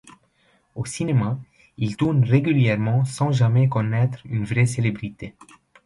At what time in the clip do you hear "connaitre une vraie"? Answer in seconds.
3.69-4.65